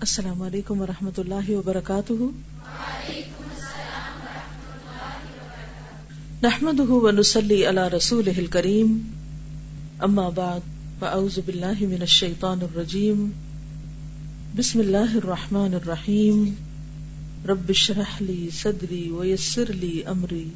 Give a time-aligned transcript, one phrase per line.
[0.00, 2.12] السلام علیکم ورحمۃ اللہ وبرکاتہ۔
[6.42, 9.10] نحمد ونسلی علی رسول کریم
[9.98, 10.60] اما بعد،
[10.98, 13.30] فاعوذ باللہ من الشیطان الرجیم۔
[14.56, 16.54] بسم اللہ الرحمن الرحیم۔
[17.48, 20.48] رب شرح لی صدری ویسر لی امری۔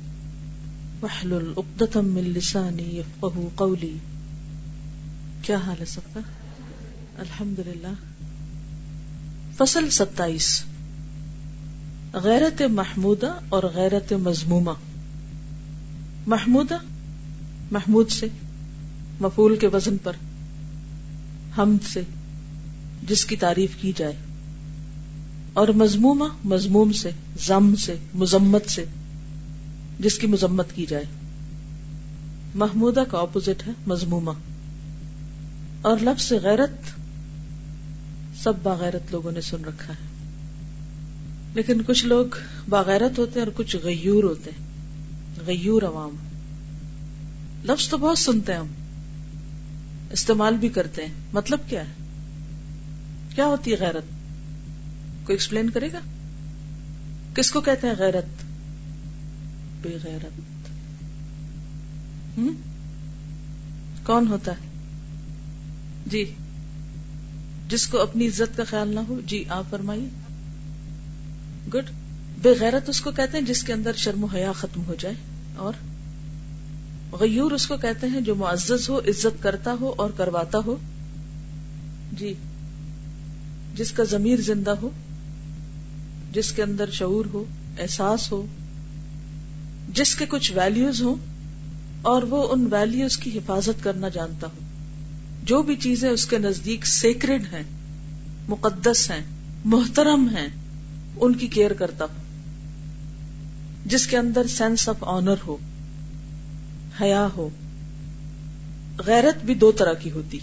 [1.02, 3.98] وحلل اقدتا من لسانی یفقہ قولی۔
[5.42, 6.20] کیا حال ہے سب کا؟
[7.18, 8.09] الحمدللہ۔
[9.60, 10.62] فصل ستائیس۔
[12.12, 14.70] غیرت محمودہ اور غیرت مضمومہ
[16.26, 16.76] محمودہ،
[17.70, 18.26] محمود سے
[19.20, 20.12] مفول کے وزن پر
[21.58, 22.02] حمد سے،
[23.08, 24.12] جس کی تعریف کی جائے۔
[25.52, 27.10] اور مضمومہ مضموم سے
[27.46, 28.84] ضم سے، مذمت سے،
[30.00, 31.04] جس کی مذمت کی جائے۔
[32.54, 34.30] محمودہ کا اپوزٹ ہے مضمومہ
[35.82, 36.99] اور لفظ غیرت
[38.42, 40.08] سب باغیرت لوگوں نے سن رکھا ہے۔
[41.54, 42.26] لیکن کچھ لوگ
[42.68, 44.66] باغیرت ہوتے ہیں اور کچھ غیور ہوتے ہیں۔
[45.46, 46.16] غیور عوام۔
[47.64, 48.66] لفظ تو بہت سنتے ہیں ہم۔
[50.10, 51.92] استعمال بھی کرتے ہیں۔ مطلب کیا ہے؟
[53.34, 54.04] کیا ہوتی ہے غیرت؟
[55.26, 55.98] کوئی ایکسپلین کرے گا؟
[57.34, 58.42] کس کو کہتے ہیں غیرت؟
[59.82, 60.40] بے غیرت۔
[64.06, 64.68] کون ہوتا ہے؟
[66.06, 66.34] جی۔
[67.70, 70.08] جس کو اپنی عزت کا خیال نہ ہو جی آپ فرمائیے۔
[71.74, 71.90] گڈ
[72.42, 75.14] بے غیرت اس کو کہتے ہیں جس کے اندر شرم و حیا ختم ہو جائے،
[75.56, 75.72] اور؟
[77.20, 80.76] غیور اس کو کہتے ہیں جو معزز ہو، عزت کرتا ہو اور کرواتا ہو۔
[82.12, 82.32] جی
[83.74, 84.90] جس کا ضمیر زندہ ہو،
[86.32, 87.44] جس کے اندر شعور ہو،
[87.78, 88.46] احساس ہو،
[89.94, 91.16] جس کے کچھ ویلیوز ہوں،
[92.02, 94.59] اور وہ ان ویلیوز کی حفاظت کرنا جانتا ہو۔
[95.44, 97.62] جو بھی چیزیں اس کے نزدیک سیکرڈ ہیں،
[98.48, 99.24] مقدس ہیں،
[99.64, 100.48] محترم ہیں،
[101.16, 102.22] ان کی کیئر کرتا ہو
[103.86, 105.56] جس کے اندر سینس آف آنر ہو،
[107.00, 107.48] حیا ہو۔
[109.06, 110.38] غیرت بھی دو طرح کی ہوتی۔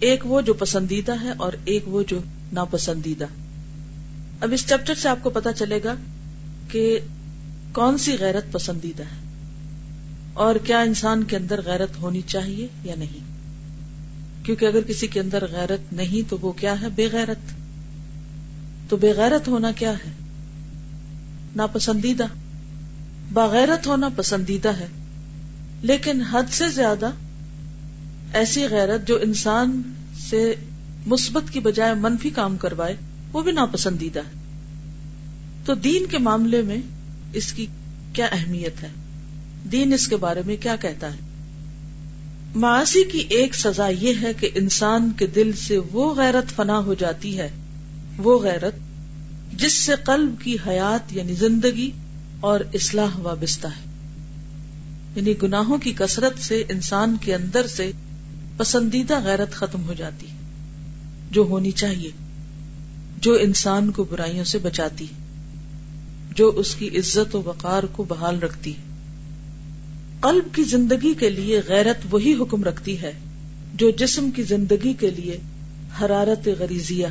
[0.00, 2.20] ایک وہ جو پسندیدہ ہے اور ایک وہ جو
[2.52, 3.26] ناپسندیدہ۔
[4.40, 5.94] اب اس چیپٹر سے آپ کو پتا چلے گا
[6.68, 7.00] کہ
[7.72, 9.30] کون سی غیرت پسندیدہ ہے
[10.34, 13.29] اور کیا انسان کے اندر غیرت ہونی چاہیے یا نہیں۔
[14.50, 17.52] کیونکہ اگر کسی کے اندر غیرت نہیں تو وہ کیا ہے؟ بے غیرت.
[18.90, 20.10] تو بے غیرت ہونا کیا ہے؟
[21.56, 22.24] ناپسندیدہ.
[23.32, 24.86] باغیرت ہونا پسندیدہ ہے.
[25.82, 27.10] لیکن حد سے زیادہ
[28.32, 29.82] ایسی غیرت جو انسان
[30.30, 30.54] سے
[31.06, 32.96] مثبت کی بجائے منفی کام کروائے،
[33.32, 34.40] وہ بھی ناپسندیدہ ہے.
[35.64, 36.78] تو دین کے معاملے میں
[37.32, 37.66] اس کی
[38.12, 38.88] کیا اہمیت ہے؟
[39.72, 41.29] دین اس کے بارے میں کیا کہتا ہے؟
[42.54, 46.94] معاشی کی ایک سزا یہ ہے کہ انسان کے دل سے وہ غیرت فنا ہو
[46.94, 47.50] جاتی ہے،
[48.18, 48.74] وہ غیرت
[49.52, 51.90] جس سے قلب کی حیات یعنی زندگی
[52.40, 53.90] اور اصلاح وابستہ ہے۔
[55.16, 57.92] یعنی گناہوں کی کثرت سے انسان کے اندر سے
[58.56, 60.36] پسندیدہ غیرت ختم ہو جاتی ہے،
[61.30, 62.10] جو ہونی چاہیے،
[63.20, 65.06] جو انسان کو برائیوں سے بچاتی
[66.34, 68.89] جو اس کی عزت و وقار کو بحال رکھتی ہے۔
[70.20, 73.12] قلب کی زندگی کے لیے غیرت وہی حکم رکھتی ہے
[73.74, 75.38] جو جسم کی زندگی کے لیے
[76.00, 77.08] حرارت غریزیا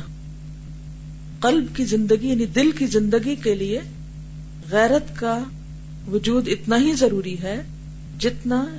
[1.40, 3.80] قلب کی زندگی یعنی دل کی زندگی کے لیے
[4.70, 5.44] غیرت کا
[6.12, 7.62] وجود اتنا ہی ضروری ہے
[8.20, 8.76] جتنا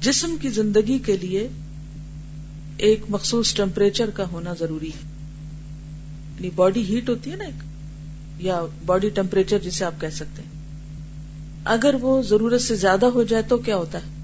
[0.00, 1.48] جسم کی زندگی کے لیے
[2.76, 5.08] ایک مخصوص ٹیمپریچر کا ہونا ضروری ہے۔
[6.36, 7.62] یعنی باڈی ہیٹ ہوتی ہے نا ایک،
[8.38, 10.55] یا باڈی ٹیمپریچر جسے آپ کہہ سکتے ہیں۔
[11.66, 14.22] اگر وہ ضرورت سے زیادہ ہو جائے تو کیا ہوتا ہے؟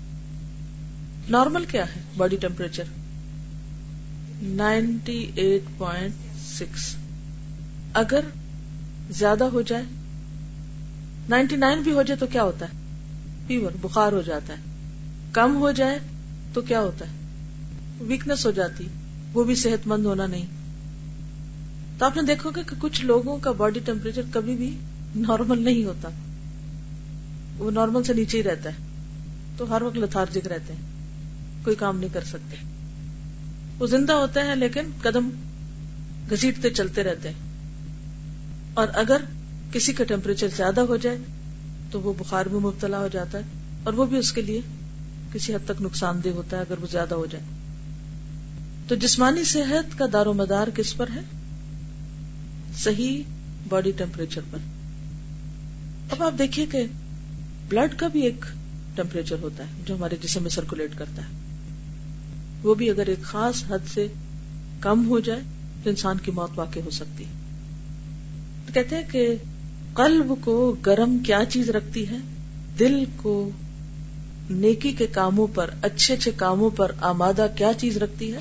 [1.28, 2.82] نارمل کیا ہے body temperature?
[4.42, 6.14] Ninety eight point
[6.58, 6.96] six.
[7.94, 8.20] اگر
[9.10, 9.82] زیادہ ہو جائے،
[11.28, 12.70] نائنٹی نائن بھی ہو جائے تو کیا ہوتا ہے؟
[13.46, 14.62] فیور، بخار ہو جاتا ہے۔
[15.32, 15.98] کم ہو جائے
[16.52, 17.12] تو کیا ہوتا ہے؟
[18.00, 18.86] ویکنس ہو جاتی،
[19.32, 20.46] وہ بھی صحت مند ہونا نہیں۔
[21.98, 24.76] تو آپ نے دیکھو گے کہ کچھ لوگوں کا باڈی ٹیمپریچر کبھی بھی
[25.16, 26.08] نارمل نہیں ہوتا۔
[27.58, 28.74] وہ نارمل سے نیچے ہی رہتا ہے۔
[29.56, 30.80] تو ہر وقت لتارجک رہتے ہیں۔
[31.64, 32.56] کوئی کام نہیں کر سکتے۔
[33.78, 35.28] وہ زندہ ہوتے ہیں لیکن قدم
[36.30, 37.36] گھسیٹتے چلتے رہتے ہیں۔
[38.74, 39.16] اور اگر
[39.72, 41.18] کسی کا ٹیمپریچر زیادہ ہو جائے،
[41.90, 43.42] تو وہ بخار میں مبتلا ہو جاتا ہے۔
[43.84, 44.60] اور وہ بھی اس کے لیے
[45.32, 47.44] کسی حد تک نقصان دہ ہوتا ہے اگر وہ زیادہ ہو جائے۔
[48.88, 51.20] تو جسمانی صحت کا دار و مدار کس پر ہے؟
[52.76, 53.22] صحیح
[53.68, 54.58] باڈی ٹیمپریچر پر۔
[56.10, 56.84] اب آپ دیکھیے کہ
[57.72, 58.44] بلڈ کا بھی ایک
[58.94, 61.28] ٹیمپریچر ہوتا ہے جو ہمارے جسم میں سرکولیٹ کرتا ہے۔
[62.62, 64.06] وہ بھی اگر ایک خاص حد سے
[64.80, 65.40] کم ہو جائے
[65.82, 67.30] تو انسان کی موت واقع ہو سکتی ہے۔
[68.74, 69.36] کہتے ہیں کہ
[69.94, 72.16] قلب کو گرم کیا چیز رکھتی ہے؟
[72.78, 73.50] دل کو
[74.50, 78.38] نیکی کے کاموں پر، اچھے اچھے کاموں پر آمادہ کیا چیز رکھتی ہے؟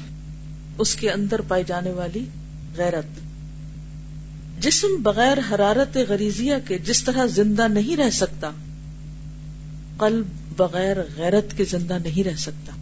[0.78, 2.26] اس کے اندر پائی جانے والی
[2.78, 3.06] غیرت۔
[4.64, 8.52] جسم بغیر حرارت غریزیہ کے جس طرح زندہ نہیں رہ سکتا
[9.98, 10.26] قلب
[10.58, 12.74] بغیر غیرت کے زندہ نہیں رہ سکتا۔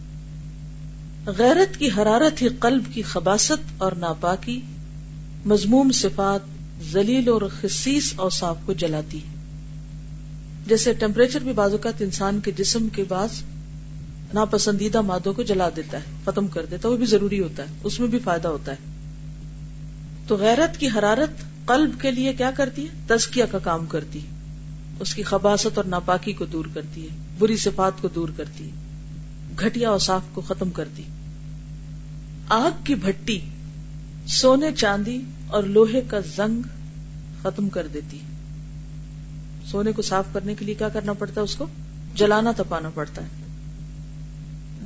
[1.30, 4.60] غیرت کی حرارت ہی قلب کی خباست اور ناپاکی،
[5.46, 6.40] مضموم صفات
[6.92, 9.34] ذلیل اور خصیص اوصاف کو جلاتی ہے۔
[10.66, 13.28] جیسے ٹیمپریچر بھی بعض اوقات انسان کے جسم کے بعض
[14.34, 17.68] ناپسندیدہ مادوں کو جلا دیتا ہے، ختم کر دیتا ہے، وہ بھی ضروری ہوتا ہے،
[17.84, 18.76] اس میں بھی فائدہ ہوتا ہے۔
[20.26, 24.39] تو غیرت کی حرارت قلب کے لیے کیا کرتی ہے؟ تزکیہ کا کام کرتی ہے۔
[25.00, 27.08] اس کی خباست اور ناپاکی کو دور کرتی ہے،
[27.38, 28.70] بری صفات کو دور کرتی ہے،
[29.58, 31.02] گھٹیا اوساف کو ختم کرتی
[32.48, 33.40] آگ کی بھٹی
[34.26, 36.62] سونے چاندی اور لوہے کا زنگ
[37.42, 38.18] ختم کر دیتی
[39.70, 41.66] سونے کو صاف کرنے کے لیے کیا کرنا پڑتا ہے اس کو؟
[42.14, 43.28] جلانا، تپانا پڑتا ہے۔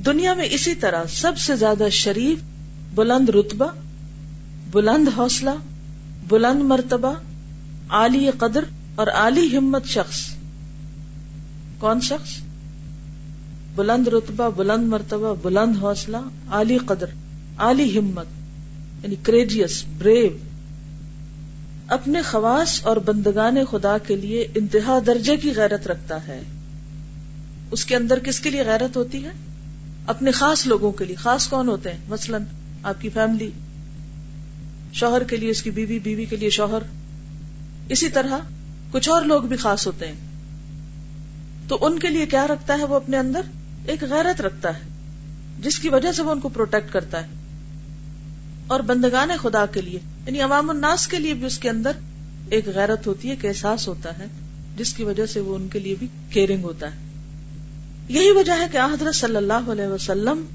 [0.05, 2.39] دنیا میں اسی طرح سب سے زیادہ شریف
[2.95, 3.67] بلند رتبہ،
[4.71, 5.49] بلند حوصلہ،
[6.27, 7.13] بلند مرتبہ،
[7.89, 8.63] عالی قدر
[8.95, 10.21] اور عالی ہمت شخص.
[11.79, 12.29] کون شخص؟
[13.75, 16.17] بلند رتبہ، بلند مرتبہ، بلند حوصلہ،
[16.49, 17.05] عالی قدر،
[17.57, 18.25] عالی ہمت
[19.03, 20.29] یعنی کریجیس بریو
[21.87, 26.41] اپنے خواص اور بندگان خدا کے لیے انتہا درجے کی غیرت رکھتا ہے.
[27.71, 29.31] اس کے اندر کس کے لیے غیرت ہوتی ہے؟
[30.07, 31.15] اپنے خاص لوگوں کے لیے.
[31.15, 32.43] خاص کون ہوتے ہیں؟ مثلاً
[32.83, 33.51] آپ کی فیملی
[34.93, 36.81] شوہر کے لیے اس کی بیوی بیوی کے لیے شوہر.
[37.89, 38.37] اسی طرح
[38.95, 40.15] کچھ اور لوگ بھی خاص ہوتے ہیں۔
[41.67, 43.41] تو ان کے لیے کیا رکھتا ہے وہ اپنے اندر؟
[43.85, 44.81] ایک غیرت رکھتا ہے،
[45.59, 47.27] جس کی وجہ سے وہ ان کو پروٹیکٹ کرتا ہے۔
[48.67, 51.91] اور بندگان خدا کے لیے یعنی عوام الناس کے لیے بھی اس کے اندر
[52.49, 54.25] ایک غیرت ہوتی ہے، ایک احساس ہوتا ہے،
[54.77, 56.97] جس کی وجہ سے وہ ان کے لیے بھی کیئرنگ ہوتا ہے۔
[58.09, 60.45] یہی وجہ ہے کہ حضرت صلی اللہ علیہ وسلم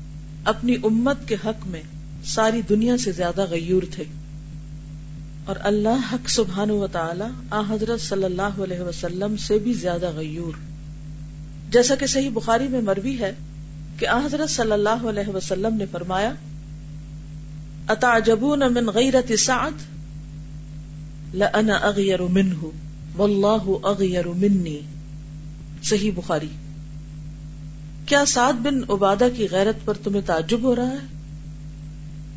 [0.44, 1.82] اپنی امت کے حق میں
[2.24, 4.04] ساری دنیا سے زیادہ غیور تھے۔
[5.44, 10.10] اور اللہ حق سبحان و تعالی آ حضرت صلی اللہ علیہ وسلم سے بھی زیادہ
[10.14, 10.52] غیور۔
[11.70, 13.32] جیسا کہ صحیح بخاری میں مروی ہے
[13.98, 16.32] کہ آ حضرت صلی اللہ علیہ وسلم نے فرمایا،
[17.88, 19.70] اتعجبون من غیرت سعد؟
[21.34, 22.64] لأنا اغیر منہ
[23.16, 24.80] واللہ اغیر منی
[25.82, 26.48] صحیح بخاری۔
[28.06, 31.06] کیا سعد بن عبادہ کی غیرت پر تمہیں تعجب ہو رہا ہے؟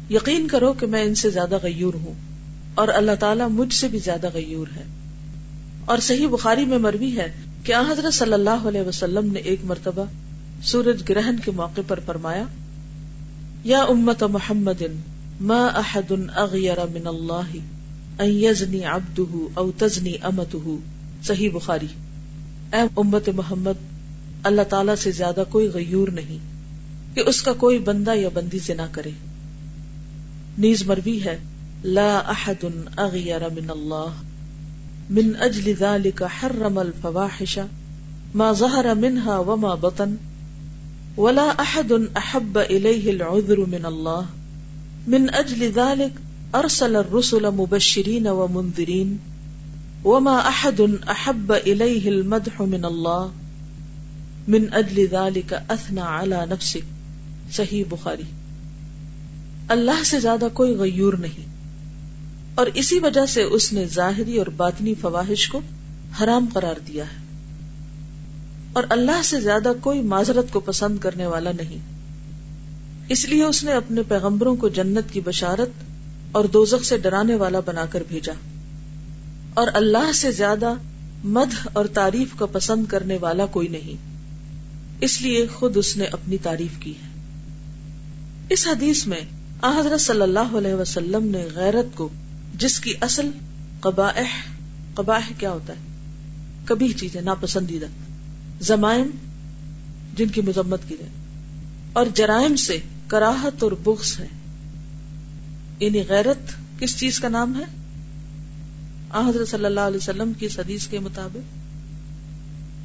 [0.10, 2.33] یقین کرو کہ میں ان سے زیادہ غیور ہوں۔
[2.76, 4.84] اور اللہ تعالیٰ مجھ سے بھی زیادہ غیور ہے۔
[5.86, 7.34] اور صحیح بخاری میں مروی ہے
[7.64, 10.06] کہ حضرت صلی اللہ علیہ وسلم نے ایک مرتبہ
[10.64, 12.44] سورج گرہن کے موقع پر فرمایا،
[13.64, 14.82] یا امت محمد،
[15.42, 17.56] ما احد اغیر من اللہ
[18.20, 20.70] ان یزنی عبدہ او تزنی امتہ۔
[21.24, 21.88] صحیح بخاری۔
[22.74, 23.80] اے امت محمد،
[24.44, 26.38] اللہ تعالی سے زیادہ کوئی غیور نہیں
[27.16, 29.10] کہ اس کا کوئی بندہ یا بندی سے نہ کرے۔
[30.58, 31.38] نیز مروی ہے
[31.84, 32.66] لا احد
[32.96, 34.22] اغیر من اللہ
[35.10, 37.60] من اجل ذلك حرم الفواحش
[38.34, 40.16] ما ظهر منها وما بطن.
[41.18, 44.22] ولا احد احب الیہ العذر من اللہ
[45.08, 46.20] من اجل ذلك
[46.56, 49.18] ارسل الرسل مبشرین ومنذرین
[50.04, 53.28] وما احد احب الیہ المدح من اللہ
[54.48, 58.24] من اجل ذلك اثنا على نفسك صحیح بخاری.
[59.68, 61.53] اللہ سے زیادہ کوئی غیور نہیں۔
[62.56, 65.62] اور اسی وجہ سے اس نے ظاہری اور باطنی فواہش کو
[66.24, 67.24] حرام قرار دیا ہے۔
[68.74, 71.78] اور اللہ سے زیادہ کوئی معذرت کو پسند کرنے والا نہیں۔
[73.10, 75.70] اس لیے اس نے اپنے پیغمبروں کو جنت کی بشارت
[76.32, 78.34] اور دوزخ سے ڈرانے والا بنا کر بھیجا۔
[79.54, 80.74] اور اللہ سے زیادہ
[81.24, 83.98] مدھ اور تعریف کا پسند کرنے والا کوئی نہیں۔
[85.02, 87.08] اس لیے خود اس نے اپنی تعریف کی ہے۔
[88.50, 89.22] اس حدیث میں
[89.64, 92.10] حضرت صلی اللہ علیہ وسلم نے غیرت کو
[92.54, 93.30] جس کی اصل
[93.80, 94.50] قبائح
[94.94, 95.80] قبائح کیا ہوتا ہے؟
[96.66, 97.86] کبھی چیزیں ناپسندیدہ،
[98.62, 99.10] زمائم
[100.16, 101.12] جن کی مذمت کی جائے۔
[101.94, 104.28] اور جرائم سے کراہت اور بغض ہے۔
[105.80, 106.38] یعنی غیرت
[106.80, 107.64] کس چیز کا نام ہے؟
[109.30, 111.56] حضرت صلی اللہ علیہ وسلم کی حدیث کے مطابق۔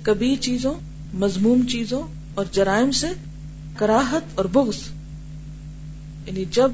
[0.02, 0.74] کبھی چیزوں
[1.14, 2.02] مضموم چیزوں
[2.34, 3.06] اور جرائم سے
[3.76, 4.76] کراہت اور بغض۔
[6.26, 6.72] یعنی جب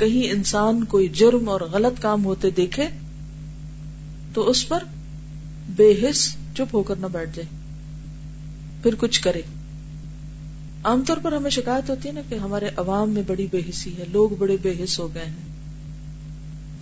[0.00, 2.88] کہیں انسان کوئی جرم اور غلط کام ہوتے دیکھے
[4.34, 4.82] تو اس پر
[5.76, 7.48] بے حص چپ ہو کر نہ بیٹھ جائے۔
[8.82, 9.42] پھر کچھ کرے۔
[10.84, 13.98] عام طور پر ہمیں شکایت ہوتی ہے نا کہ ہمارے عوام میں بڑی بے حسی
[13.98, 15.48] ہے، لوگ بڑے بے حص ہو گئے ہیں،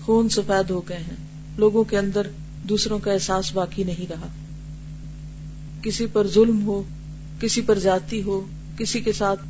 [0.05, 1.17] خون سفید ہو گئے ہیں۔
[1.57, 2.27] لوگوں کے اندر
[2.63, 4.29] دوسروں کا احساس باقی نہیں رہا۔
[5.83, 6.83] کسی پر ظلم ہو،
[7.41, 8.47] کسی پر جاتی ہو،
[8.79, 9.41] کسی کے ساتھ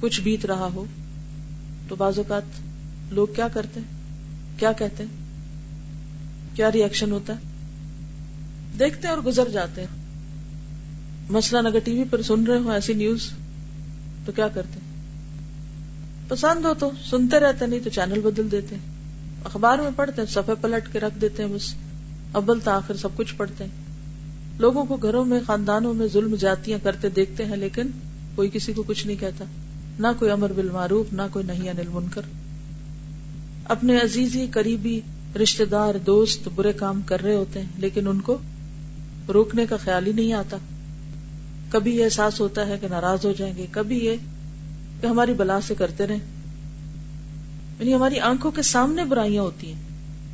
[0.00, 0.84] کچھ بیت رہا ہو
[1.88, 2.42] تو بعض اوقات
[3.10, 3.86] لوگ کیا کرتے ہیں؟
[4.58, 5.10] کیا کہتے ہیں؟
[6.56, 7.38] کیا ریئیکشن ہوتا ہے؟
[8.78, 10.06] دیکھتے ہیں اور گزر جاتے ہیں۔
[11.30, 13.30] مثلاً اگر ٹی وی پر سن رہے ہو ایسی نیوز
[14.24, 14.96] تو کیا کرتے ہیں؟
[16.28, 18.82] پسند ہو تو سنتے رہتے نہیں تو چینل بدل دیتے ہیں۔
[19.44, 21.74] اخبار میں پڑھتے ہیں، صفحے پلٹ کے رکھ دیتے ہیں بس۔
[22.32, 23.70] ابل تاخیر سب کچھ پڑھتے ہیں۔
[24.58, 27.86] لوگوں کو گھروں میں، خاندانوں میں ظلم جاتیاں کرتے دیکھتے ہیں، لیکن
[28.34, 29.44] کوئی کسی کو کچھ نہیں کہتا۔
[29.98, 32.22] نہ کوئی امر بالمعروف، نہ کوئی نہیں انل منکر
[33.68, 35.00] اپنے عزیزی، قریبی
[35.42, 38.38] رشتے دار، دوست، برے کام کر رہے ہوتے ہیں، لیکن ان کو
[39.28, 40.56] روکنے کا خیال ہی نہیں آتا۔
[41.70, 44.16] کبھی یہ احساس ہوتا ہے کہ ناراض ہو جائیں گے، کبھی یہ
[45.00, 46.18] کہ ہماری بلا سے کرتے رہیں۔
[47.80, 49.82] یعنی ہماری آنکھوں کے سامنے برائیاں ہوتی ہیں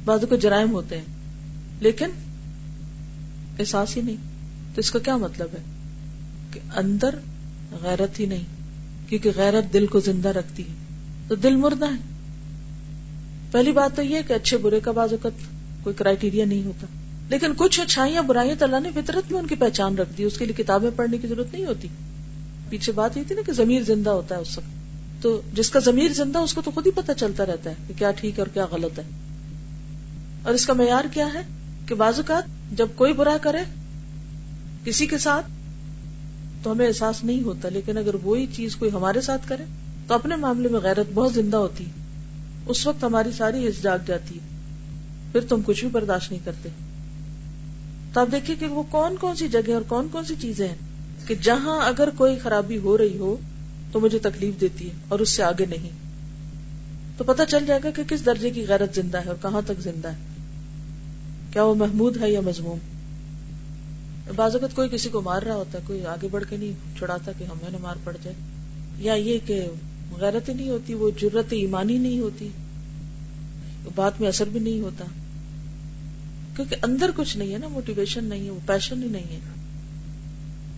[0.05, 1.05] بعض کو جرائم ہوتے ہیں،
[1.81, 2.11] لیکن
[3.59, 4.17] احساس ہی نہیں۔
[4.75, 5.63] تو اس کا کیا مطلب ہے؟
[6.51, 7.15] کہ اندر
[7.83, 8.45] غیرت ہی نہیں،
[9.09, 10.75] کیونکہ غیرت دل کو زندہ رکھتی ہے۔
[11.29, 12.12] تو دل مردہ ہے۔
[13.53, 15.33] پہلی بات تو یہ کہ اچھے برے کا بعض اوقات
[15.85, 16.87] کوئی کرائٹیریا نہیں ہوتا۔
[17.29, 20.39] لیکن کچھ اچھائیاں برائیاں تو اللہ نے فطرت میں ان کی پہچان رکھ دی، اس
[20.39, 21.89] کے لیے کتابیں پڑھنے کی ضرورت نہیں ہوتی۔
[22.69, 24.67] پیچھے بات یہ تھی نا کہ ضمیر زندہ ہوتا ہے اس وقت۔
[25.23, 27.95] تو جس کا ضمیر زندہ اس کو تو خود ہی پتہ چلتا رہتا ہے کہ
[27.99, 29.05] کیا ٹھیک ہے اور کیا غلط ہے۔
[30.43, 31.43] اور اس کا معیار کیا ہے
[31.87, 33.59] کہ بعض اوقات جب کوئی برا کرے
[34.85, 35.47] کسی کے ساتھ
[36.63, 39.65] تو ہمیں احساس نہیں ہوتا، لیکن اگر وہی چیز کوئی ہمارے ساتھ کرے
[40.07, 42.02] تو اپنے معاملے میں غیرت بہت زندہ ہوتی۔ ہے
[42.67, 44.53] اس وقت ہماری ساری حص جاگ جاتی ہے۔
[45.33, 46.69] پھر تم کچھ بھی برداشت نہیں کرتے۔
[48.13, 50.77] تو آپ دیکھیے کہ وہ کون کون سی جگہ اور کون کون سی چیزیں ہیں
[51.27, 53.37] کہ جہاں اگر کوئی خرابی ہو رہی ہو
[53.93, 55.91] تو مجھے تکلیف دیتی ہے اور اس سے آگے نہیں۔
[57.17, 59.81] تو پتہ چل جائے گا کہ کس درجے کی غیرت زندہ ہے اور کہاں تک
[59.81, 60.17] زندہ ہے۔
[61.53, 62.79] کیا وہ محمود ہے یا مضموم؟
[64.37, 67.33] بعض اوقات کوئی کسی کو مار رہا ہوتا ہے، کوئی آگے بڑھ کے نہیں چھڑاتا
[67.39, 68.37] کہ ہمیں نہ مار پڑ جائے۔
[68.99, 69.67] یا یہ کہ
[70.21, 72.49] غیرت نہیں ہوتی، وہ جرت ایمانی نہیں ہوتی
[73.95, 75.05] بات میں اثر بھی نہیں ہوتا۔
[76.57, 79.39] کیونکہ اندر کچھ نہیں ہے نا موٹیویشن نہیں ہے، وہ پیشن ہی نہیں ہے۔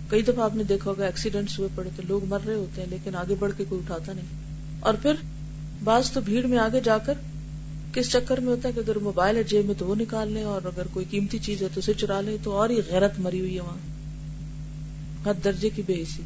[0.09, 2.88] کئی دفعہ آپ نے دیکھا ہوگا ایکسیڈینٹس ہوئے پڑے تو لوگ مر رہے ہوتے ہیں،
[2.91, 4.26] لیکن آگے بڑھ کے کوئی اٹھاتا نہیں۔
[4.81, 5.12] اور پھر
[5.85, 7.14] بعض تو بھیڑ میں آگے جا کر
[7.93, 10.45] کس چکر میں ہوتا ہے کہ اگر موبائل ہے جیب میں تو وہ نکال لیں،
[10.45, 13.41] اور اگر کوئی قیمتی چیز ہے تو اسے چرا لیں، تو اور ہی غیرت مری
[13.41, 13.79] ہوئی ہے وہاں۔
[15.26, 16.23] ہر درجے کی بے حسی۔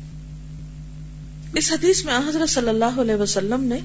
[1.57, 3.79] اس حدیث میں حضرت صلی اللہ علیہ وسلم نے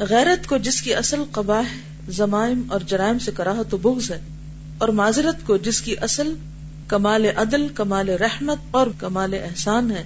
[0.00, 1.68] غیرت کو جس کی اصل قباہ
[2.08, 4.20] زمائم اور جرائم سے کرا تو بغض ہے،
[4.78, 6.32] اور معذرت کو جس کی اصل
[6.88, 10.04] کمال عدل، کمال رحمت اور کمال احسان ہے،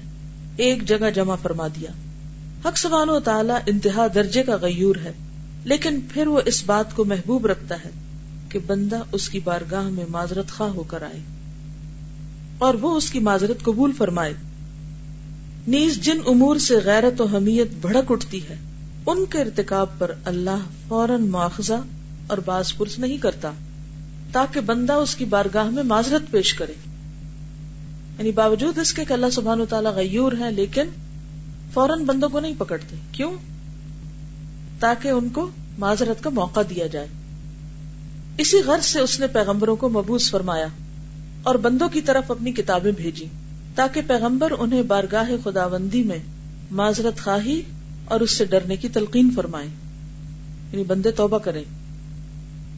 [0.57, 1.91] ایک جگہ جمع فرما دیا۔
[2.65, 5.13] حق سبحان و تعالی انتہا درجے کا غیور ہے،
[5.65, 7.91] لیکن پھر وہ اس بات کو محبوب رکھتا ہے
[8.49, 11.21] کہ بندہ اس کی بارگاہ میں معذرت خواہ ہو کر آئے،
[12.59, 14.35] اور وہ اس کی معذرت قبول فرمائے۔
[15.69, 18.55] نیز جن امور سے غیرت و حمیت بھڑک اٹھتی ہے،
[19.07, 20.57] ان کے ارتکاب پر اللہ
[20.89, 21.81] فوراً مواخذہ
[22.27, 23.53] اور باز پرس نہیں کرتا،
[24.33, 26.73] تاکہ بندہ اس کی بارگاہ میں معذرت پیش کرے۔
[28.19, 30.85] یعنی باوجود اس کے کہ اللہ سبحان و تعالیٰ غیور ہے لیکن
[31.73, 33.33] فوراً بندوں کو نہیں پکڑتے۔ کیوں؟
[34.79, 37.09] تاکہ ان کو معذرت کا موقع دیا جائے۔
[38.39, 40.67] اسی غرض سے اس نے پیغمبروں کو مبوس فرمایا
[41.43, 43.27] اور بندوں کی طرف اپنی کتابیں بھیجی
[43.75, 46.19] تاکہ پیغمبر انہیں بارگاہ خداوندی میں
[46.71, 47.63] معذرت خواہی
[48.05, 49.67] اور اس سے ڈرنے کی تلقین فرمائے۔
[50.73, 51.65] یعنی بندے توبہ کریں۔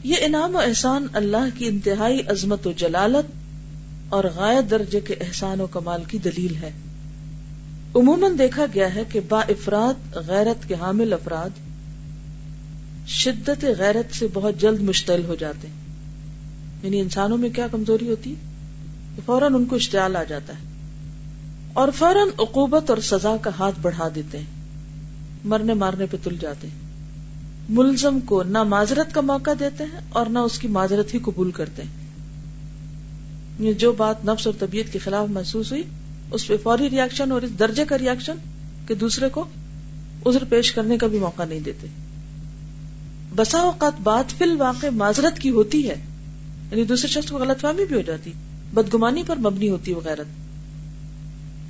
[0.03, 3.31] یہ انعام و احسان اللہ کی انتہائی عظمت و جلالت
[4.09, 6.71] اور غائب درجے کے احسان و کمال کی دلیل ہے۔
[7.95, 11.49] عموماً دیکھا گیا ہے کہ با افراد غیرت کے حامل افراد
[13.07, 15.75] شدت غیرت سے بہت جلد مشتعل ہو جاتے ہیں۔
[16.83, 18.35] یعنی انسانوں میں کیا کمزوری ہوتی
[19.25, 20.74] فوراً ان کو اشتعال آ جاتا ہے۔
[21.75, 24.45] اور فوراً عقوبت اور سزا کا ہاتھ بڑھا دیتے ہیں۔
[25.43, 26.79] مرنے مارنے پہ تل جاتے ہیں۔
[27.69, 31.51] ملزم کو نہ معذرت کا موقع دیتے ہیں اور نہ اس کی معذرت ہی قبول
[31.51, 31.89] کرتے ہیں۔
[33.59, 35.83] یہ جو بات نفس اور طبیعت کے خلاف محسوس ہوئی،
[36.31, 38.35] اس پہ فوری ریاکشن اور اس درجے کا ریاکشن
[38.87, 39.45] کہ دوسرے کو
[40.25, 41.87] عذر پیش کرنے کا بھی موقع نہیں دیتے۔
[43.35, 45.95] بسا اوقات بات فی الواقع معذرت کی ہوتی ہے
[46.71, 48.31] یعنی دوسرے شخص کو غلط فہمی بھی ہو جاتی،
[48.73, 50.23] بدگمانی پر مبنی ہوتی وغیرہ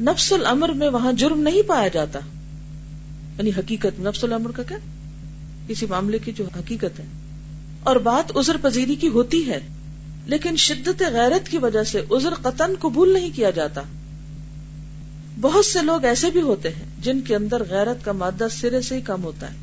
[0.02, 2.20] نفس العمر میں وہاں جرم نہیں پایا جاتا۔
[3.38, 4.78] یعنی حقیقت، نفس العمر کا کیا؟
[5.68, 7.06] کسی معاملے کی جو حقیقت ہے۔
[7.84, 9.60] اور بات عذر پذیری کی ہوتی ہے،
[10.26, 13.82] لیکن شدت غیرت کی وجہ سے عذر قطن قبول نہیں کیا جاتا۔
[15.42, 18.96] بہت سے لوگ ایسے بھی ہوتے ہیں جن کے اندر غیرت کا مادہ سرے سے
[18.96, 19.56] ہی کم ہوتا ہے۔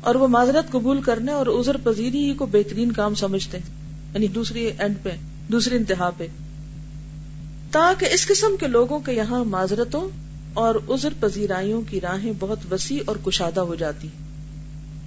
[0.00, 3.66] اور وہ معذرت قبول کرنے اور عذر پذیری ہی کو بہترین کام سمجھتے ہیں۔
[4.14, 5.10] یعنی دوسری اینڈ پہ،
[5.48, 6.26] دوسری انتہا پہ۔
[7.72, 10.08] تاکہ اس قسم کے لوگوں کے یہاں معذرتوں
[10.54, 14.08] اور عذر پذیرائیوں کی راہیں بہت وسیع اور کشادہ ہو جاتی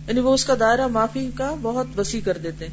[0.08, 2.68] یعنی وہ اس کا دائرہ معافی کا بہت وسیع کر دیتے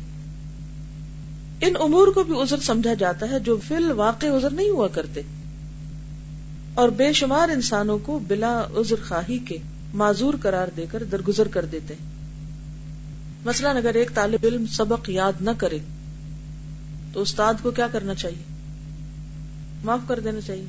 [1.60, 5.22] ان امور کو بھی عذر سمجھا جاتا ہے جو فی الواقع عذر نہیں ہوا کرتے۔
[6.74, 9.56] اور بے شمار انسانوں کو بلا عذر خواہی کے
[9.94, 11.94] معذور قرار دے کر درگزر کر دیتے
[13.44, 15.78] مثلا اگر ایک طالب علم سبق یاد نہ کرے
[17.12, 18.51] تو استاد کو کیا کرنا چاہیے؟
[19.84, 20.64] معاف کر دینا چاہیے۔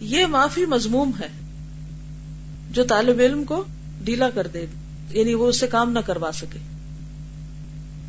[0.00, 1.28] یہ معافی مضموم ہے۔
[2.70, 3.64] جو طالب علم کو
[4.04, 4.66] ڈیلا کر دے
[5.10, 6.58] یعنی وہ اس سے کام نہ کروا سکے۔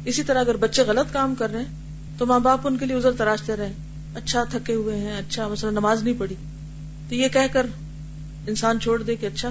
[0.05, 1.69] اسی طرح اگر بچے غلط کام کر رہے ہیں،
[2.17, 3.73] تو ماں باپ ان کے لیے ازر تراشتے رہے۔
[4.15, 6.35] اچھا تھکے ہوئے ہیں اچھا مثلا نماز نہیں پڑھی۔
[7.09, 7.65] تو یہ کہہ کر
[8.47, 9.49] انسان چھوڑ دے کہ اچھا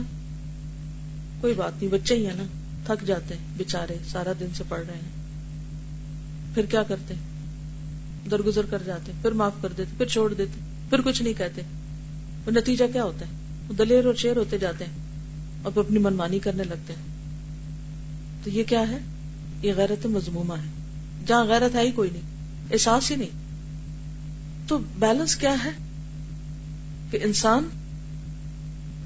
[1.40, 2.44] کوئی بات نہیں، بچے ہی ہے نا۔
[2.86, 5.24] تھک جاتے ہیں بےچارے سارا دن سے پڑھ رہے ہیں۔
[6.54, 7.14] پھر کیا کرتے
[8.30, 11.62] درگزر کر جاتے، پھر معاف کر دیتے، پھر چھوڑ دیتے، پھر کچھ نہیں کہتے۔
[12.46, 13.30] وہ نتیجہ کیا ہوتا ہے؟
[13.68, 14.92] وہ دلیر اور شیر ہوتے جاتے ہیں
[15.62, 17.14] اور پھر اپنی منمانی کرنے لگتے ہیں۔
[18.44, 18.98] تو یہ کیا ہے؟
[19.62, 20.68] یہ غیرت مضمومہ ہے۔
[21.26, 22.22] جہاں غیرت ہے ہی کوئی نہیں،
[22.72, 23.30] احساس ہی نہیں۔
[24.68, 25.70] تو بیلنس کیا ہے؟
[27.10, 27.68] کہ انسان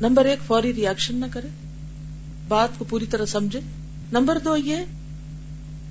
[0.01, 1.49] نمبر ایک فوری ریئیکشن نہ کرے،
[2.49, 3.61] بات کو پوری طرح سمجھے۔
[4.13, 4.77] نمبر دو یہ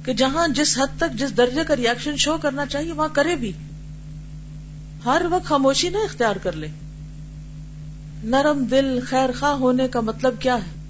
[0.08, 3.52] کہ جہاں جس حد تک جس درجے کا ریئیکشن شو کرنا چاہیے، وہاں کرے بھی۔
[5.06, 6.68] ہر وقت خاموشی نہ اختیار کر لے۔
[8.24, 10.82] نرم دل خیر خواہ ہونے کا مطلب کیا ہے؟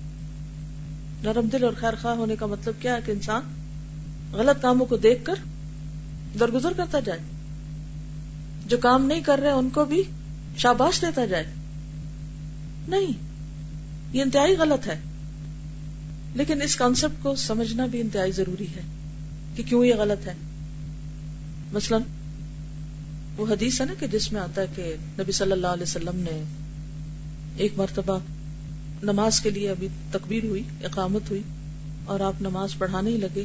[1.24, 3.42] نرم دل اور خیر خواہ ہونے کا مطلب کیا ہے کہ انسان
[4.32, 5.34] غلط کاموں کو دیکھ کر
[6.40, 7.20] درگزر کرتا جائے؟
[8.66, 10.04] جو کام نہیں کر رہے، ان کو بھی
[10.58, 11.46] شاباش دیتا جائے۔
[12.88, 13.12] نہیں،
[14.14, 15.00] یہ انتہائی غلط ہے۔
[16.34, 18.97] لیکن اس کانسیپٹ کو سمجھنا بھی انتہائی ضروری ہے۔
[19.58, 20.34] کہ کیوں یہ غلط ہے؟
[21.74, 21.98] مثلا
[23.38, 26.16] وہ حدیث ہے نا کہ جس میں آتا ہے کہ نبی صلی اللہ علیہ وسلم
[26.16, 26.44] نے
[27.58, 28.20] ایک مرتبہ
[29.04, 31.42] نماز کے لیے ابھی تکبیر ہوئی، اقامت ہوئی
[32.06, 33.44] اور آپ نماز پڑھانے ہی لگے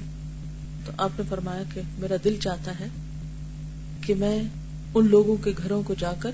[0.86, 2.86] تو آپ نے فرمایا کہ میرا دل چاہتا ہے
[4.00, 4.42] کہ میں
[4.94, 6.30] ان لوگوں کے گھروں کو جا کر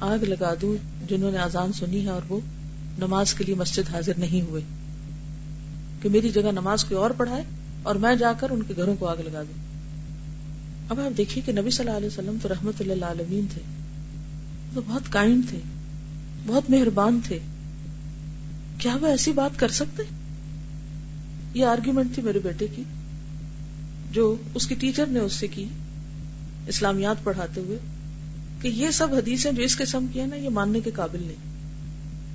[0.00, 0.76] آگ لگا دوں
[1.08, 2.40] جنہوں نے آزان سنی ہے اور وہ
[2.98, 4.62] نماز کے لیے مسجد حاضر نہیں ہوئے۔
[6.02, 7.42] کہ میری جگہ نماز کوئی اور پڑھائے؟
[7.82, 9.72] اور میں جا کر ان کے گھروں کو آگ لگا دوں
[10.88, 13.62] اب آپ دیکھیے کہ نبی صلی اللہ علیہ وسلم تو رحمت اللہ عالمین تھے
[14.74, 15.58] تو بہت کائنڈ تھے،
[16.46, 17.38] بہت مہربان تھے۔
[18.78, 20.02] کیا وہ ایسی بات کر سکتے؟
[21.54, 22.82] یہ آرگیومنٹ تھی میرے بیٹے کی،
[24.10, 25.64] جو اس کی ٹیچر نے اس سے کی
[26.66, 27.78] اسلامیات پڑھاتے ہوئے
[28.60, 31.52] کہ یہ سب حدیثیں جو اس قسم کی ہیں نا، یہ ماننے کے قابل نہیں۔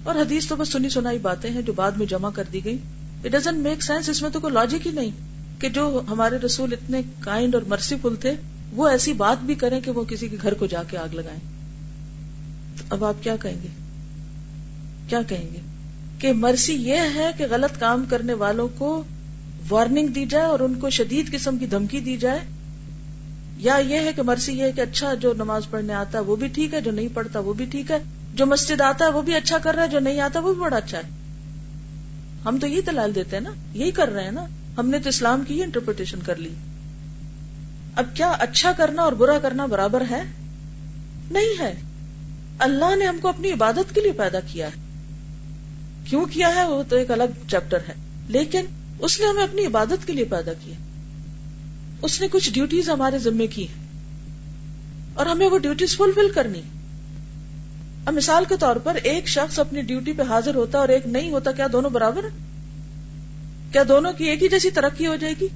[0.04, 2.78] اور حدیث تو بس سنی سنائی باتیں ہیں جو بعد میں جمع کر دی گئی
[3.26, 5.27] اٹ ڈزنٹ میک سینس اس میں تو کوئی لاجک ہی نہیں۔
[5.60, 8.34] کہ جو ہمارے رسول اتنے کائنڈ اور مرسی فل تھے،
[8.72, 11.40] وہ ایسی بات بھی کریں کہ وہ کسی کے گھر کو جا کے آگ لگائیں۔
[12.90, 13.68] اب آپ کیا کہیں گے؟
[15.08, 15.60] کیا کہیں گے؟
[16.20, 19.04] کہ مرسی یہ ہے کہ غلط کام کرنے والوں کو
[19.70, 22.40] وارننگ دی جائے اور ان کو شدید قسم کی دھمکی دی جائے۔
[23.58, 26.36] یا یہ ہے کہ مرسی یہ ہے کہ اچھا جو نماز پڑھنے آتا ہے وہ
[26.36, 27.98] بھی ٹھیک ہے، جو نہیں پڑھتا وہ بھی ٹھیک ہے۔
[28.34, 30.62] جو مسجد آتا ہے وہ بھی اچھا کر رہا ہے، جو نہیں آتا وہ بھی
[30.62, 31.04] بڑا اچھا ہے۔
[32.46, 34.46] ہم تو یہی دلال دیتے ہیں نا، یہی کر رہے ہیں نا۔
[34.78, 36.50] ہم نے تو اسلام کی ہی انٹرپریٹیشن کر لی۔
[37.96, 40.24] اب کیا اچھا کرنا اور برا کرنا برابر ہے؟
[41.32, 41.74] نہیں ہے۔
[42.60, 44.82] اللہ نے ہم کو اپنی عبادت کے لیے پیدا کیا ہے۔
[46.06, 47.94] کیوں کیا ہے؟ وہ تو ایک الگ چیپٹر ہے۔
[48.28, 48.66] لیکن
[49.00, 50.76] اس نے ہمیں اپنی عبادت کے لیے پیدا کیا۔
[52.02, 53.68] اس نے کچھ ڈیوٹیز ہمارے ذمے کی
[55.14, 56.62] اور ہمیں وہ ڈیوٹیز فلفل کرنی
[58.06, 61.32] اب مثال کے طور پر ایک شخص اپنی ڈیوٹی پہ حاضر ہوتا اور ایک نہیں
[61.32, 62.26] ہوتا، کیا دونوں برابر
[63.72, 65.48] کیا دونوں کی ایک ہی جیسی ترقی ہو جائے گی؟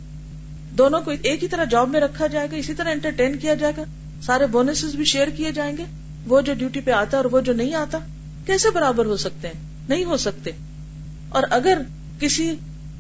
[0.72, 3.74] دونوں کو ایک ہی طرح جاب میں رکھا جائے گا، اسی طرح انٹرٹین کیا جائے
[3.78, 3.84] گا۔
[4.22, 5.84] سارے بونس بھی شیئر کیے جائیں گے۔
[6.28, 7.98] وہ جو ڈیوٹی پہ آتا اور وہ جو نہیں آتا،
[8.46, 10.52] کیسے برابر ہو سکتے ہیں؟ نہیں ہو سکتے۔
[11.30, 11.78] اور اگر
[12.20, 12.56] کسی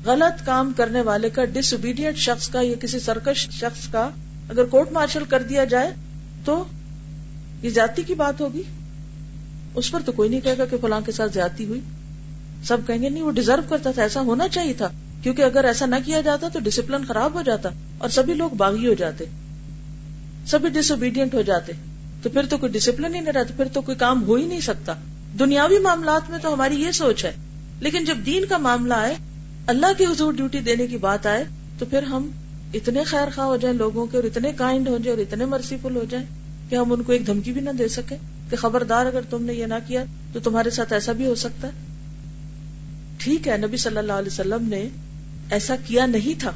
[0.06, 4.10] غلط کام کرنے والے کا ڈس اوبیڈینٹ شخص کا یا کسی سرکش شخص کا
[4.50, 5.91] اگر کورٹ مارشل کر دیا جائے،
[6.45, 6.65] تو
[7.62, 8.63] یہ جاتی کی بات ہوگی؟
[9.76, 11.82] اس پر تو کوئی نہیں کہے گا کہ فلاں کے ساتھ زیادتی ہوئی۔
[12.63, 14.89] سب کہیں گے نہیں، وہ ڈیزرو کرتا تھا، ایسا ہونا چاہیے تھا۔
[15.24, 18.88] کیونکہ اگر ایسا نہ کیا جاتا تو ڈسپلن خراب ہو جاتا اور سبھی لوگ باغی
[18.88, 19.26] ہو جاتے۔
[20.47, 21.74] سبھی ڈس اوبیڈینٹ ہو جاتے۔
[22.24, 24.62] تو پھر تو کوئی ڈسپلن ہی نہیں رہتا، پھر تو کوئی کام ہو ہی نہیں
[24.62, 24.93] سکتا۔
[25.39, 27.34] دنیاوی معاملات میں تو ہماری یہ سوچ ہے۔
[27.80, 29.15] لیکن جب دین کا معاملہ آئے،
[29.67, 31.43] اللہ کی حضور ڈیوٹی دینے کی بات آئے،
[31.80, 32.30] تو پھر ہم
[32.74, 35.95] اتنے خیر خواہ ہو جائیں لوگوں کے اور اتنے کائنڈ ہو جائیں اور اتنے مرسیفل
[35.95, 36.26] ہو جائیں
[36.69, 38.15] کہ ہم ان کو ایک دھمکی بھی نہ دے سکے
[38.50, 41.67] کہ خبردار اگر تم نے یہ نہ کیا تو تمہارے ساتھ ایسا بھی ہو سکتا
[41.67, 41.91] ہے۔
[43.22, 44.90] ٹھیک ہے، نبی صلی اللہ علیہ وسلم نے
[45.52, 46.50] ایسا کیا نہیں تھا۔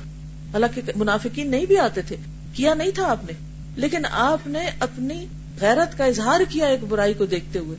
[0.53, 2.15] حالانکہ منافقین نہیں بھی آتے تھے۔
[2.53, 3.33] کیا نہیں تھا آپ نے۔
[3.75, 5.25] لیکن آپ نے اپنی
[5.61, 7.77] غیرت کا اظہار کیا ایک برائی کو دیکھتے ہوئے۔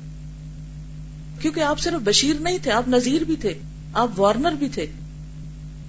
[1.41, 3.55] کیونکہ آپ صرف بشیر نہیں تھے، آپ نذیر بھی تھے،
[3.93, 4.87] آپ وارنر بھی تھے۔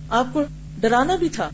[0.10, 0.44] آپ کو
[0.80, 1.50] ڈرانا بھی تھا۔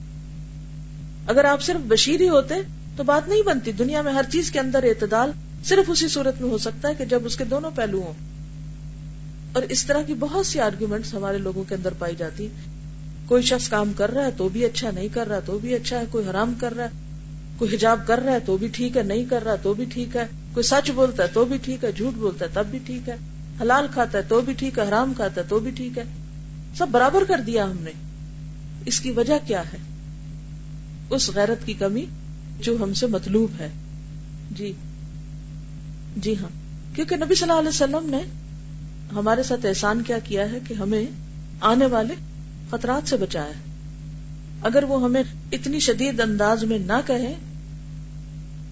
[1.28, 2.56] اگر آپ صرف بشیر ہی ہوتے
[2.96, 5.32] تو بات نہیں بنتی۔ دنیا میں ہر چیز کے اندر اعتدال
[5.66, 8.33] صرف اسی صورت میں ہو سکتا ہے کہ جب اس کے دونوں پہلو ہوں۔
[9.54, 12.48] اور اس طرح کی بہت سی آرگیومنٹ ہمارے لوگوں کے اندر پائی جاتی۔
[13.26, 16.00] کوئی شخص کام کر رہا ہے تو بھی اچھا نہیں کر رہا، تو بھی اچھا
[16.00, 16.90] ہے، کوئی حرام کر رہا ہے،
[17.58, 20.16] کوئی حجاب کر رہا ہے تو بھی ٹھیک ہے، نہیں کر رہا تو بھی ٹھیک
[20.16, 23.10] ہے، کوئی سچ بولتا ہے تو بھی ٹھیک ہے، جھوٹ بولتا ہے تب بھی ٹھیک
[23.10, 23.16] ہے،
[23.62, 26.04] حلال کھاتا ہے تو بھی ٹھیک ہے، حرام کھاتا ہے تو بھی ٹھیک ہے۔
[26.78, 27.92] سب برابر کر دیا ہم نے۔
[28.86, 29.78] اس کی وجہ کیا ہے؟
[31.10, 32.06] اس غیرت کی کمی
[32.60, 33.70] جو ہم سے مطلوب ہے۔
[34.52, 34.74] جی۔
[36.18, 36.50] جی ہاں۔
[36.96, 38.43] کیونکہ نبی صلی اللہ علیہ وسلم نے
[39.16, 41.06] ہمارے ساتھ احسان کیا کیا ہے کہ ہمیں
[41.60, 42.14] آنے والے
[42.72, 43.74] خطرات سے بچایا ہے
[44.62, 47.36] اگر وہ ہمیں اتنی شدید انداز میں نہ کہے،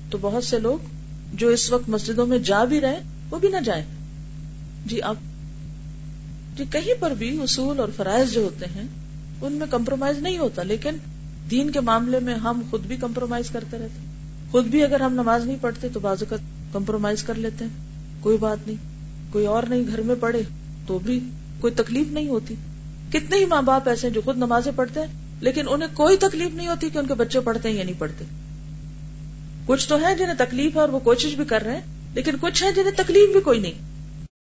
[0.10, 0.78] تو بہت سے لوگ
[1.34, 3.00] جو اس وقت مسجدوں میں جا بھی رہے
[3.30, 3.84] وہ بھی نہ جائیں۔
[4.86, 5.16] جی آپ
[6.58, 8.84] جی کہیں پر بھی اصول اور فرائض جو ہوتے ہیں،
[9.42, 10.96] ان میں کمپرومائز نہیں ہوتا، لیکن
[11.52, 14.06] دین کے معاملے میں ہم خود بھی کمپرومائز کرتے رہتے۔
[14.52, 16.36] خود بھی اگر ہم نماز نہیں پڑھتے، تو بازو کا
[16.72, 17.72] کمپرومائز کر لیتے ہیں۔
[18.20, 18.91] کوئی بات نہیں۔
[19.32, 20.42] کوئی اور نہیں گھر میں پڑھے
[20.88, 21.20] تو بھی
[21.60, 22.56] کوئی تکلیف نہیں ہوتی۔
[23.10, 25.08] کتنے ہی ماں باپ ایسے ہیں جو خود نمازیں پڑھتے ہیں،
[25.42, 28.26] لیکن انہیں کوئی تکلیف نہیں ہوتی کہ ان کے بچے پڑھتے ہیں یا نہیں پڑھتے۔
[29.66, 31.82] کچھ تو ہے جنہیں تکلیف ہے اور وہ کوشش بھی کر رہے ہیں،
[32.14, 33.91] لیکن کچھ ہیں جنہیں تکلیف بھی کوئی نہیں۔